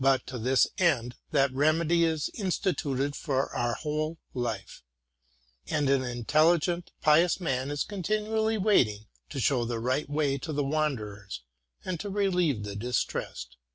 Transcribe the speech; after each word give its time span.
But, 0.00 0.26
to 0.28 0.38
this 0.38 0.66
end, 0.78 1.16
that 1.30 1.52
remedy 1.52 2.04
is 2.04 2.30
instituted 2.32 3.14
for 3.14 3.54
our 3.54 3.74
whole 3.74 4.18
life; 4.32 4.82
and 5.66 5.90
an 5.90 6.02
intelligent, 6.02 6.90
pious 7.02 7.38
man 7.38 7.70
is 7.70 7.84
continually 7.84 8.56
waiting 8.56 9.08
to 9.28 9.38
show 9.40 9.66
the 9.66 9.76
nght 9.76 10.08
way 10.08 10.38
to 10.38 10.54
the 10.54 10.64
wanderers, 10.64 11.42
and 11.84 12.00
to 12.00 12.08
relieve 12.08 12.62
the 12.62 12.74
distressed. 12.76 13.58